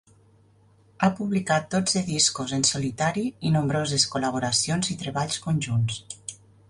Ha 1.01 1.09
publicat 1.17 1.67
dotze 1.75 2.01
discos 2.07 2.53
en 2.57 2.65
solitari 2.69 3.25
i 3.51 3.51
nombroses 3.59 4.07
col·laboracions 4.17 4.91
i 4.97 4.97
treballs 5.03 5.39
conjunts. 5.45 6.01